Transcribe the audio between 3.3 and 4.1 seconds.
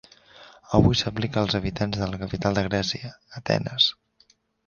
Atenes.